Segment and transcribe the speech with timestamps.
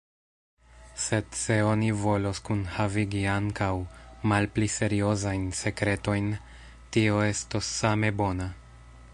[1.01, 3.69] Sed se oni volos kunhavigi ankaŭ
[4.33, 6.33] malpli seriozajn sekretojn,
[6.97, 8.51] tio estos same bona.